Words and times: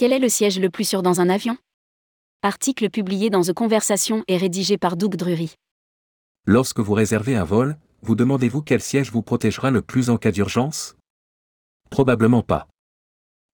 Quel 0.00 0.14
est 0.14 0.18
le 0.18 0.30
siège 0.30 0.58
le 0.58 0.70
plus 0.70 0.88
sûr 0.88 1.02
dans 1.02 1.20
un 1.20 1.28
avion? 1.28 1.58
Article 2.40 2.88
publié 2.88 3.28
dans 3.28 3.42
The 3.42 3.52
Conversation 3.52 4.24
et 4.28 4.38
rédigé 4.38 4.78
par 4.78 4.96
Doug 4.96 5.14
Drury. 5.14 5.56
Lorsque 6.46 6.80
vous 6.80 6.94
réservez 6.94 7.36
un 7.36 7.44
vol, 7.44 7.76
vous 8.00 8.14
demandez-vous 8.14 8.62
quel 8.62 8.80
siège 8.80 9.12
vous 9.12 9.20
protégera 9.20 9.70
le 9.70 9.82
plus 9.82 10.08
en 10.08 10.16
cas 10.16 10.30
d'urgence? 10.30 10.96
Probablement 11.90 12.42
pas. 12.42 12.66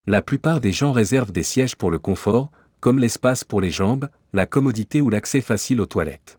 La 0.07 0.23
plupart 0.23 0.61
des 0.61 0.71
gens 0.71 0.93
réservent 0.93 1.33
des 1.33 1.43
sièges 1.43 1.75
pour 1.75 1.91
le 1.91 1.99
confort, 1.99 2.53
comme 2.79 3.01
l'espace 3.01 3.43
pour 3.43 3.61
les 3.61 3.73
jambes, 3.73 4.09
la 4.33 4.47
commodité 4.47 5.01
ou 5.01 5.11
l'accès 5.11 5.41
facile 5.41 5.81
aux 5.81 5.87
toilettes. 5.87 6.39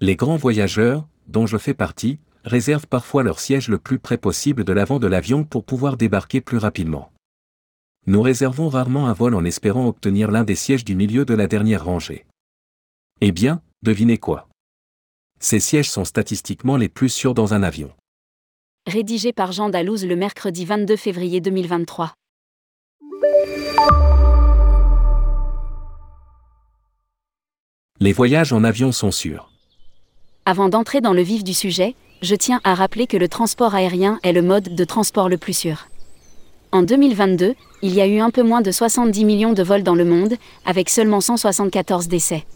Les 0.00 0.16
grands 0.16 0.38
voyageurs, 0.38 1.06
dont 1.28 1.46
je 1.46 1.56
fais 1.56 1.74
partie, 1.74 2.18
réservent 2.42 2.88
parfois 2.88 3.22
leur 3.22 3.38
siège 3.38 3.68
le 3.68 3.78
plus 3.78 4.00
près 4.00 4.18
possible 4.18 4.64
de 4.64 4.72
l'avant 4.72 4.98
de 4.98 5.06
l'avion 5.06 5.44
pour 5.44 5.64
pouvoir 5.64 5.96
débarquer 5.96 6.40
plus 6.40 6.58
rapidement. 6.58 7.12
Nous 8.06 8.20
réservons 8.20 8.68
rarement 8.68 9.06
un 9.06 9.14
vol 9.14 9.34
en 9.34 9.44
espérant 9.46 9.86
obtenir 9.86 10.30
l'un 10.30 10.44
des 10.44 10.54
sièges 10.54 10.84
du 10.84 10.94
milieu 10.94 11.24
de 11.24 11.32
la 11.32 11.46
dernière 11.46 11.86
rangée. 11.86 12.26
Eh 13.22 13.32
bien, 13.32 13.62
devinez 13.82 14.18
quoi? 14.18 14.46
Ces 15.40 15.58
sièges 15.58 15.88
sont 15.88 16.04
statistiquement 16.04 16.76
les 16.76 16.90
plus 16.90 17.08
sûrs 17.08 17.32
dans 17.32 17.54
un 17.54 17.62
avion. 17.62 17.90
Rédigé 18.86 19.32
par 19.32 19.52
Jean 19.52 19.70
Dalouse 19.70 20.04
le 20.04 20.16
mercredi 20.16 20.66
22 20.66 20.96
février 20.96 21.40
2023. 21.40 22.12
Les 28.00 28.12
voyages 28.12 28.52
en 28.52 28.64
avion 28.64 28.92
sont 28.92 29.12
sûrs. 29.12 29.50
Avant 30.44 30.68
d'entrer 30.68 31.00
dans 31.00 31.14
le 31.14 31.22
vif 31.22 31.42
du 31.42 31.54
sujet, 31.54 31.94
je 32.20 32.34
tiens 32.34 32.60
à 32.64 32.74
rappeler 32.74 33.06
que 33.06 33.16
le 33.16 33.28
transport 33.28 33.74
aérien 33.74 34.20
est 34.22 34.32
le 34.32 34.42
mode 34.42 34.74
de 34.74 34.84
transport 34.84 35.30
le 35.30 35.38
plus 35.38 35.56
sûr. 35.56 35.86
En 36.74 36.82
2022, 36.82 37.54
il 37.82 37.94
y 37.94 38.00
a 38.00 38.06
eu 38.08 38.18
un 38.18 38.30
peu 38.30 38.42
moins 38.42 38.60
de 38.60 38.72
70 38.72 39.24
millions 39.24 39.52
de 39.52 39.62
vols 39.62 39.84
dans 39.84 39.94
le 39.94 40.04
monde, 40.04 40.34
avec 40.66 40.90
seulement 40.90 41.20
174 41.20 42.08
décès. 42.08 42.46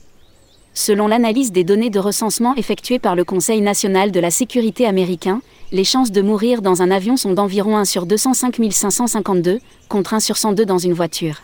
Selon 0.74 1.06
l'analyse 1.06 1.52
des 1.52 1.62
données 1.62 1.88
de 1.88 2.00
recensement 2.00 2.56
effectuées 2.56 2.98
par 2.98 3.14
le 3.14 3.22
Conseil 3.22 3.60
national 3.60 4.10
de 4.10 4.18
la 4.18 4.32
sécurité 4.32 4.86
américain, 4.86 5.40
les 5.70 5.84
chances 5.84 6.10
de 6.10 6.20
mourir 6.20 6.62
dans 6.62 6.82
un 6.82 6.90
avion 6.90 7.16
sont 7.16 7.32
d'environ 7.32 7.76
1 7.76 7.84
sur 7.84 8.06
205 8.06 8.56
552, 8.72 9.60
contre 9.88 10.14
1 10.14 10.18
sur 10.18 10.36
102 10.36 10.66
dans 10.66 10.78
une 10.78 10.94
voiture. 10.94 11.42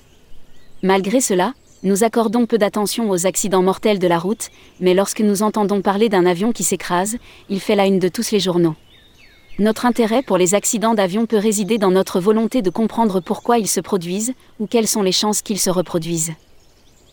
Malgré 0.82 1.20
cela, 1.20 1.54
nous 1.84 2.02
accordons 2.02 2.44
peu 2.46 2.58
d'attention 2.58 3.08
aux 3.08 3.24
accidents 3.24 3.62
mortels 3.62 4.00
de 4.00 4.08
la 4.08 4.18
route, 4.18 4.50
mais 4.80 4.94
lorsque 4.94 5.20
nous 5.20 5.44
entendons 5.44 5.80
parler 5.80 6.08
d'un 6.08 6.26
avion 6.26 6.50
qui 6.50 6.64
s'écrase, 6.64 7.18
il 7.48 7.60
fait 7.60 7.76
la 7.76 7.86
une 7.86 8.00
de 8.00 8.08
tous 8.08 8.32
les 8.32 8.40
journaux. 8.40 8.74
Notre 9.60 9.86
intérêt 9.86 10.24
pour 10.24 10.36
les 10.36 10.56
accidents 10.56 10.94
d'avion 10.94 11.26
peut 11.26 11.38
résider 11.38 11.78
dans 11.78 11.92
notre 11.92 12.18
volonté 12.18 12.60
de 12.60 12.70
comprendre 12.70 13.20
pourquoi 13.20 13.56
ils 13.58 13.68
se 13.68 13.78
produisent, 13.78 14.34
ou 14.58 14.66
quelles 14.66 14.88
sont 14.88 15.02
les 15.02 15.12
chances 15.12 15.42
qu'ils 15.42 15.60
se 15.60 15.70
reproduisent. 15.70 16.32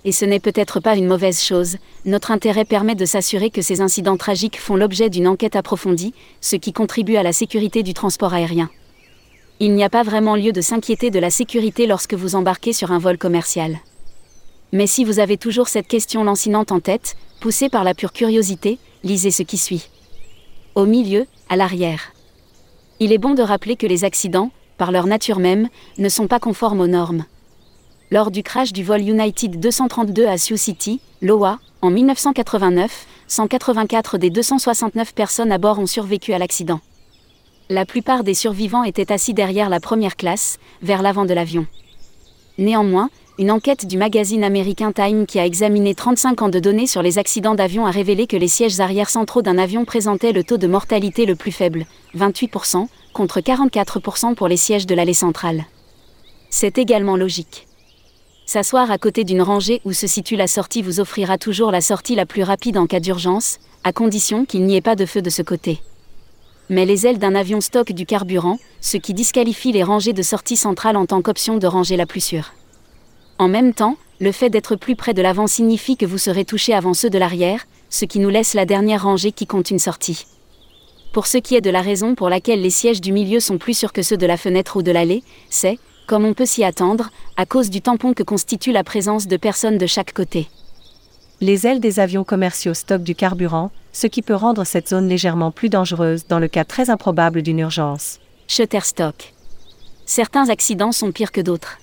Et 0.05 0.11
ce 0.11 0.25
n'est 0.25 0.39
peut-être 0.39 0.79
pas 0.79 0.95
une 0.95 1.05
mauvaise 1.05 1.43
chose, 1.43 1.77
notre 2.03 2.31
intérêt 2.31 2.65
permet 2.65 2.95
de 2.95 3.05
s'assurer 3.05 3.51
que 3.51 3.61
ces 3.61 3.81
incidents 3.81 4.17
tragiques 4.17 4.59
font 4.59 4.75
l'objet 4.75 5.11
d'une 5.11 5.27
enquête 5.27 5.55
approfondie, 5.55 6.15
ce 6.41 6.55
qui 6.55 6.73
contribue 6.73 7.15
à 7.15 7.21
la 7.21 7.31
sécurité 7.31 7.83
du 7.83 7.93
transport 7.93 8.33
aérien. 8.33 8.71
Il 9.59 9.75
n'y 9.75 9.83
a 9.83 9.91
pas 9.91 10.01
vraiment 10.01 10.35
lieu 10.35 10.51
de 10.51 10.61
s'inquiéter 10.61 11.11
de 11.11 11.19
la 11.19 11.29
sécurité 11.29 11.85
lorsque 11.85 12.15
vous 12.15 12.33
embarquez 12.33 12.73
sur 12.73 12.91
un 12.91 12.97
vol 12.97 13.19
commercial. 13.19 13.77
Mais 14.71 14.87
si 14.87 15.03
vous 15.03 15.19
avez 15.19 15.37
toujours 15.37 15.67
cette 15.67 15.87
question 15.87 16.23
lancinante 16.23 16.71
en 16.71 16.79
tête, 16.79 17.15
poussée 17.39 17.69
par 17.69 17.83
la 17.83 17.93
pure 17.93 18.13
curiosité, 18.13 18.79
lisez 19.03 19.29
ce 19.29 19.43
qui 19.43 19.59
suit. 19.59 19.89
Au 20.73 20.87
milieu, 20.87 21.27
à 21.49 21.55
l'arrière. 21.55 22.13
Il 23.03 23.11
est 23.11 23.17
bon 23.17 23.33
de 23.33 23.41
rappeler 23.41 23.77
que 23.77 23.87
les 23.87 24.03
accidents, 24.03 24.51
par 24.77 24.91
leur 24.91 25.07
nature 25.07 25.39
même, 25.39 25.69
ne 25.97 26.07
sont 26.07 26.27
pas 26.27 26.39
conformes 26.39 26.81
aux 26.81 26.87
normes. 26.87 27.25
Lors 28.11 28.29
du 28.29 28.43
crash 28.43 28.73
du 28.73 28.83
vol 28.83 29.01
United 29.01 29.59
232 29.59 30.27
à 30.27 30.37
Sioux 30.37 30.55
City, 30.55 31.01
Iowa, 31.23 31.57
en 31.81 31.89
1989, 31.89 33.07
184 33.25 34.19
des 34.19 34.29
269 34.29 35.15
personnes 35.15 35.51
à 35.51 35.57
bord 35.57 35.79
ont 35.79 35.87
survécu 35.87 36.33
à 36.33 36.37
l'accident. 36.37 36.79
La 37.69 37.87
plupart 37.87 38.23
des 38.23 38.35
survivants 38.35 38.83
étaient 38.83 39.11
assis 39.11 39.33
derrière 39.33 39.69
la 39.69 39.79
première 39.79 40.15
classe, 40.15 40.59
vers 40.83 41.01
l'avant 41.01 41.25
de 41.25 41.33
l'avion. 41.33 41.65
Néanmoins, 42.57 43.09
une 43.39 43.49
enquête 43.49 43.85
du 43.85 43.97
magazine 43.97 44.43
américain 44.43 44.91
Time 44.91 45.25
qui 45.25 45.39
a 45.39 45.45
examiné 45.45 45.95
35 45.95 46.41
ans 46.41 46.49
de 46.49 46.59
données 46.59 46.85
sur 46.85 47.01
les 47.01 47.17
accidents 47.17 47.55
d'avion 47.55 47.85
a 47.85 47.91
révélé 47.91 48.27
que 48.27 48.37
les 48.37 48.47
sièges 48.47 48.79
arrière 48.79 49.09
centraux 49.09 49.41
d'un 49.41 49.57
avion 49.57 49.85
présentaient 49.85 50.33
le 50.33 50.43
taux 50.43 50.57
de 50.57 50.67
mortalité 50.67 51.25
le 51.25 51.35
plus 51.35 51.51
faible, 51.51 51.85
28%, 52.15 52.87
contre 53.13 53.39
44% 53.39 54.35
pour 54.35 54.47
les 54.47 54.57
sièges 54.57 54.85
de 54.85 54.95
l'allée 54.95 55.13
centrale. 55.13 55.65
C'est 56.49 56.77
également 56.77 57.15
logique. 57.15 57.67
S'asseoir 58.45 58.91
à 58.91 58.97
côté 58.97 59.23
d'une 59.23 59.41
rangée 59.41 59.81
où 59.85 59.93
se 59.93 60.07
situe 60.07 60.35
la 60.35 60.47
sortie 60.47 60.81
vous 60.81 60.99
offrira 60.99 61.37
toujours 61.37 61.71
la 61.71 61.81
sortie 61.81 62.15
la 62.15 62.25
plus 62.25 62.43
rapide 62.43 62.77
en 62.77 62.85
cas 62.85 62.99
d'urgence, 62.99 63.59
à 63.83 63.93
condition 63.93 64.45
qu'il 64.45 64.65
n'y 64.65 64.75
ait 64.75 64.81
pas 64.81 64.95
de 64.95 65.05
feu 65.05 65.21
de 65.21 65.29
ce 65.29 65.41
côté. 65.41 65.79
Mais 66.71 66.85
les 66.85 67.05
ailes 67.05 67.19
d'un 67.19 67.35
avion 67.35 67.59
stockent 67.59 67.91
du 67.91 68.05
carburant, 68.05 68.57
ce 68.79 68.95
qui 68.95 69.13
disqualifie 69.13 69.73
les 69.73 69.83
rangées 69.83 70.13
de 70.13 70.21
sortie 70.21 70.55
centrale 70.55 70.95
en 70.95 71.05
tant 71.05 71.21
qu'option 71.21 71.57
de 71.57 71.67
rangée 71.67 71.97
la 71.97 72.05
plus 72.05 72.23
sûre. 72.23 72.53
En 73.39 73.49
même 73.49 73.73
temps, 73.73 73.97
le 74.21 74.31
fait 74.31 74.49
d'être 74.49 74.77
plus 74.77 74.95
près 74.95 75.13
de 75.13 75.21
l'avant 75.21 75.47
signifie 75.47 75.97
que 75.97 76.05
vous 76.05 76.17
serez 76.17 76.45
touché 76.45 76.73
avant 76.73 76.93
ceux 76.93 77.09
de 77.09 77.17
l'arrière, 77.17 77.65
ce 77.89 78.05
qui 78.05 78.19
nous 78.19 78.29
laisse 78.29 78.53
la 78.53 78.63
dernière 78.63 79.03
rangée 79.03 79.33
qui 79.33 79.47
compte 79.47 79.69
une 79.69 79.79
sortie. 79.79 80.25
Pour 81.11 81.27
ce 81.27 81.37
qui 81.39 81.55
est 81.55 81.61
de 81.61 81.69
la 81.69 81.81
raison 81.81 82.15
pour 82.15 82.29
laquelle 82.29 82.61
les 82.61 82.69
sièges 82.69 83.01
du 83.01 83.11
milieu 83.11 83.41
sont 83.41 83.57
plus 83.57 83.77
sûrs 83.77 83.91
que 83.91 84.01
ceux 84.01 84.15
de 84.15 84.25
la 84.25 84.37
fenêtre 84.37 84.77
ou 84.77 84.81
de 84.81 84.91
l'allée, 84.91 85.23
c'est, 85.49 85.77
comme 86.07 86.23
on 86.23 86.33
peut 86.33 86.45
s'y 86.45 86.63
attendre, 86.63 87.09
à 87.35 87.45
cause 87.45 87.69
du 87.69 87.81
tampon 87.81 88.13
que 88.13 88.23
constitue 88.23 88.71
la 88.71 88.85
présence 88.85 89.27
de 89.27 89.35
personnes 89.35 89.77
de 89.77 89.87
chaque 89.87 90.13
côté. 90.13 90.47
Les 91.41 91.67
ailes 91.67 91.81
des 91.81 91.99
avions 91.99 92.23
commerciaux 92.23 92.73
stockent 92.73 93.03
du 93.03 93.15
carburant, 93.15 93.71
ce 93.93 94.07
qui 94.07 94.21
peut 94.21 94.35
rendre 94.35 94.63
cette 94.63 94.89
zone 94.89 95.07
légèrement 95.07 95.51
plus 95.51 95.69
dangereuse 95.69 96.25
dans 96.27 96.39
le 96.39 96.47
cas 96.47 96.63
très 96.63 96.89
improbable 96.89 97.41
d'une 97.41 97.59
urgence. 97.59 98.19
Shutterstock. 98.47 99.33
Certains 100.05 100.49
accidents 100.49 100.91
sont 100.91 101.11
pires 101.11 101.31
que 101.31 101.41
d'autres. 101.41 101.77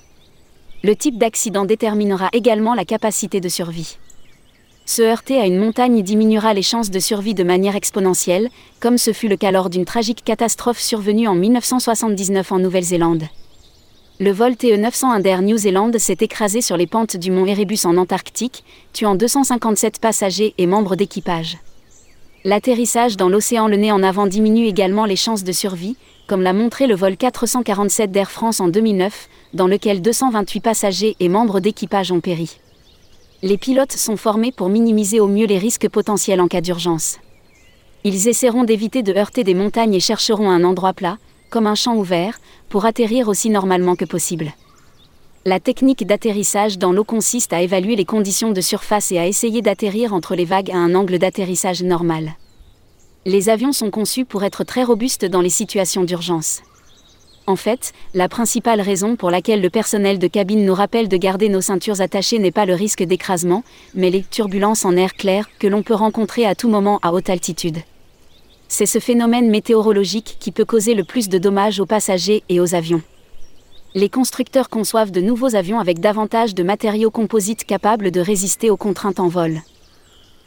Le 0.83 0.95
type 0.95 1.19
d'accident 1.19 1.65
déterminera 1.65 2.29
également 2.33 2.75
la 2.75 2.85
capacité 2.85 3.41
de 3.41 3.49
survie. 3.49 3.99
Se 4.87 5.03
heurter 5.03 5.39
à 5.39 5.47
une 5.47 5.59
montagne 5.59 6.03
diminuera 6.03 6.55
les 6.55 6.63
chances 6.63 6.91
de 6.91 6.99
survie 6.99 7.35
de 7.35 7.45
manière 7.45 7.77
exponentielle, 7.77 8.49
comme 8.81 8.97
ce 8.97 9.13
fut 9.13 9.29
le 9.29 9.37
cas 9.37 9.51
lors 9.51 9.69
d'une 9.69 9.85
tragique 9.85 10.25
catastrophe 10.25 10.81
survenue 10.81 11.29
en 11.29 11.35
1979 11.35 12.53
en 12.53 12.59
Nouvelle-Zélande. 12.59 13.25
Le 14.21 14.33
vol 14.33 14.57
TE-901 14.57 15.21
d'Air 15.21 15.43
New 15.43 15.59
Zealand 15.59 15.93
s'est 15.99 16.17
écrasé 16.21 16.61
sur 16.61 16.77
les 16.77 16.87
pentes 16.87 17.17
du 17.17 17.31
mont 17.31 17.47
Erebus 17.47 17.81
en 17.85 17.97
Antarctique, 17.99 18.65
tuant 18.93 19.15
257 19.15 20.01
passagers 20.01 20.55
et 20.59 20.67
membres 20.67 20.97
d'équipage. 20.97 21.59
L'atterrissage 22.45 23.17
dans 23.17 23.29
l'océan 23.29 23.67
le 23.67 23.77
nez 23.77 23.91
en 23.91 24.03
avant 24.03 24.29
diminue 24.29 24.67
également 24.67 25.07
les 25.07 25.17
chances 25.17 25.43
de 25.43 25.51
survie, 25.51 25.97
comme 26.29 26.43
l'a 26.43 26.53
montré 26.53 26.87
le 26.87 26.95
vol 26.95 27.17
447 27.17 28.13
d'Air 28.13 28.31
France 28.31 28.61
en 28.61 28.69
2009, 28.69 29.29
dans 29.55 29.67
lequel 29.67 30.01
228 30.01 30.61
passagers 30.61 31.17
et 31.19 31.29
membres 31.29 31.59
d'équipage 31.59 32.13
ont 32.13 32.21
péri. 32.21 32.61
Les 33.43 33.59
pilotes 33.59 33.93
sont 33.93 34.17
formés 34.17 34.53
pour 34.53 34.69
minimiser 34.69 35.19
au 35.19 35.27
mieux 35.27 35.47
les 35.47 35.59
risques 35.59 35.89
potentiels 35.89 36.41
en 36.41 36.47
cas 36.47 36.61
d'urgence. 36.61 37.19
Ils 38.05 38.29
essaieront 38.29 38.65
d'éviter 38.65 39.03
de 39.03 39.15
heurter 39.15 39.43
des 39.43 39.55
montagnes 39.55 39.95
et 39.95 40.01
chercheront 40.01 40.49
un 40.49 40.63
endroit 40.63 40.93
plat, 40.93 41.19
comme 41.51 41.67
un 41.67 41.75
champ 41.75 41.97
ouvert, 41.97 42.39
pour 42.69 42.85
atterrir 42.85 43.27
aussi 43.27 43.51
normalement 43.51 43.97
que 43.97 44.05
possible. 44.05 44.53
La 45.45 45.61
technique 45.61 46.05
d'atterrissage 46.05 46.79
dans 46.79 46.93
l'eau 46.93 47.05
consiste 47.05 47.53
à 47.53 47.63
évaluer 47.63 47.95
les 47.95 48.05
conditions 48.05 48.51
de 48.51 48.61
surface 48.61 49.13
et 49.13 49.19
à 49.19 49.27
essayer 49.27 49.63
d'atterrir 49.63 50.13
entre 50.13 50.35
les 50.35 50.45
vagues 50.45 50.71
à 50.71 50.77
un 50.77 50.95
angle 50.95 51.19
d'atterrissage 51.19 51.83
normal. 51.83 52.33
Les 53.25 53.49
avions 53.49 53.73
sont 53.73 53.91
conçus 53.91 54.25
pour 54.25 54.43
être 54.43 54.65
très 54.65 54.83
robustes 54.83 55.25
dans 55.25 55.41
les 55.41 55.49
situations 55.49 56.03
d'urgence. 56.03 56.63
En 57.47 57.57
fait, 57.57 57.93
la 58.15 58.29
principale 58.29 58.81
raison 58.81 59.17
pour 59.17 59.31
laquelle 59.31 59.63
le 59.63 59.71
personnel 59.71 60.19
de 60.19 60.27
cabine 60.27 60.67
nous 60.67 60.75
rappelle 60.75 61.09
de 61.09 61.17
garder 61.17 61.49
nos 61.49 61.63
ceintures 61.63 62.01
attachées 62.01 62.39
n'est 62.39 62.51
pas 62.51 62.67
le 62.67 62.75
risque 62.75 63.05
d'écrasement, 63.05 63.65
mais 63.95 64.11
les 64.11 64.23
turbulences 64.23 64.85
en 64.85 64.97
air 64.97 65.15
clair 65.15 65.49
que 65.59 65.67
l'on 65.67 65.83
peut 65.83 65.95
rencontrer 65.95 66.47
à 66.47 66.55
tout 66.55 66.69
moment 66.69 66.99
à 67.01 67.13
haute 67.13 67.31
altitude. 67.31 67.79
C'est 68.67 68.87
ce 68.87 68.99
phénomène 68.99 69.49
météorologique 69.49 70.37
qui 70.41 70.53
peut 70.53 70.67
causer 70.67 70.95
le 70.95 71.05
plus 71.05 71.29
de 71.29 71.39
dommages 71.39 71.81
aux 71.81 71.87
passagers 71.87 72.43
et 72.49 72.61
aux 72.61 72.75
avions 72.75 73.03
les 73.99 74.09
constructeurs 74.09 74.69
conçoivent 74.69 75.11
de 75.11 75.21
nouveaux 75.21 75.57
avions 75.57 75.81
avec 75.81 75.99
davantage 75.99 76.55
de 76.55 76.63
matériaux 76.63 77.11
composites 77.11 77.65
capables 77.65 78.13
de 78.13 78.21
résister 78.21 78.71
aux 78.71 78.77
contraintes 78.77 79.19
en 79.19 79.27
vol. 79.27 79.61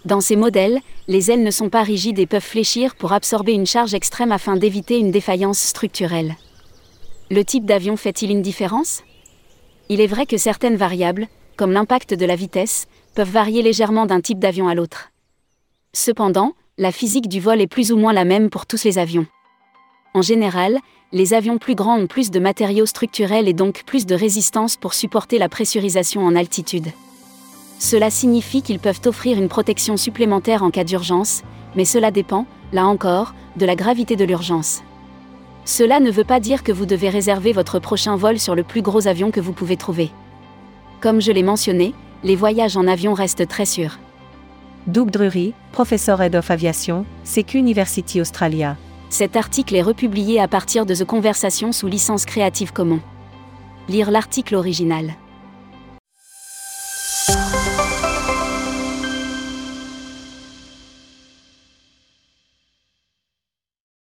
Dans 0.06 0.22
ces 0.22 0.38
modèles, 0.38 0.80
les 1.10 1.32
ailes 1.32 1.44
ne 1.44 1.52
sont 1.52 1.70
pas 1.70 1.84
rigides 1.84 2.18
et 2.18 2.26
peuvent 2.26 2.42
fléchir 2.42 2.96
pour 2.96 3.12
absorber 3.12 3.52
une 3.52 3.66
charge 3.66 3.94
extrême 3.94 4.32
afin 4.32 4.56
d'éviter 4.56 5.00
une 5.00 5.12
défaillance 5.12 5.60
structurelle. 5.60 6.38
Le 7.30 7.44
type 7.44 7.66
d'avion 7.66 7.98
fait-il 7.98 8.32
une 8.32 8.42
différence? 8.42 9.04
Il 9.90 10.00
est 10.00 10.08
vrai 10.08 10.26
que 10.26 10.38
certaines 10.38 10.78
variables, 10.78 11.28
comme 11.58 11.74
l'impact 11.74 12.14
de 12.14 12.26
la 12.26 12.38
vitesse, 12.38 12.88
peuvent 13.16 13.30
varier 13.30 13.62
légèrement 13.62 14.06
d'un 14.06 14.22
type 14.22 14.40
d'avion 14.40 14.70
à 14.70 14.76
l'autre. 14.76 15.12
Cependant, 15.92 16.54
la 16.78 16.94
physique 16.94 17.28
du 17.28 17.42
vol 17.42 17.60
est 17.60 17.68
plus 17.68 17.92
ou 17.92 17.98
moins 17.98 18.14
la 18.14 18.24
même 18.24 18.50
pour 18.50 18.66
tous 18.66 18.86
les 18.86 18.98
avions. 18.98 19.28
En 20.14 20.22
général, 20.22 20.80
les 21.14 21.34
avions 21.34 21.58
plus 21.58 21.76
grands 21.76 21.98
ont 21.98 22.08
plus 22.08 22.32
de 22.32 22.40
matériaux 22.40 22.86
structurels 22.86 23.48
et 23.48 23.54
donc 23.54 23.84
plus 23.86 24.06
de 24.06 24.16
résistance 24.16 24.76
pour 24.76 24.94
supporter 24.94 25.38
la 25.38 25.48
pressurisation 25.48 26.26
en 26.26 26.36
altitude. 26.36 26.88
Cela 27.80 28.10
signifie 28.10 28.62
qu'ils 28.62 28.80
peuvent 28.80 29.02
offrir 29.06 29.38
une 29.38 29.48
protection 29.48 29.98
supplémentaire 29.98 30.64
en 30.64 30.70
cas 30.70 30.84
d'urgence, 30.84 31.44
mais 31.76 31.86
cela 31.86 32.12
dépend, 32.12 32.46
là 32.74 32.86
encore, 32.86 33.34
de 33.56 33.66
la 33.66 33.76
gravité 33.76 34.16
de 34.16 34.26
l'urgence. 34.26 34.84
Cela 35.64 36.00
ne 36.00 36.12
veut 36.12 36.24
pas 36.24 36.40
dire 36.40 36.64
que 36.64 36.72
vous 36.72 36.86
devez 36.86 37.10
réserver 37.10 37.54
votre 37.54 37.80
prochain 37.80 38.16
vol 38.16 38.38
sur 38.38 38.56
le 38.56 38.64
plus 38.64 38.82
gros 38.82 39.08
avion 39.08 39.32
que 39.32 39.40
vous 39.40 39.54
pouvez 39.54 39.78
trouver. 39.78 40.12
Comme 41.00 41.22
je 41.22 41.32
l'ai 41.32 41.44
mentionné, 41.44 41.94
les 42.24 42.36
voyages 42.36 42.78
en 42.78 42.88
avion 42.88 43.14
restent 43.14 43.48
très 43.48 43.66
sûrs. 43.66 43.98
Doug 44.88 45.10
Drury, 45.10 45.54
professeur 45.72 46.22
Head 46.22 46.36
of 46.36 46.52
Aviation, 46.52 47.06
CQ 47.24 47.60
University 47.60 48.20
Australia. 48.20 48.78
Cet 49.12 49.36
article 49.36 49.76
est 49.76 49.82
republié 49.82 50.40
à 50.40 50.48
partir 50.48 50.86
de 50.86 50.96
The 50.96 51.04
Conversation 51.04 51.74
sous 51.74 51.88
licence 51.88 52.24
Creative 52.24 52.72
Commons. 52.72 53.02
Lire 53.90 54.10
l'article 54.10 54.56
original. 54.56 55.16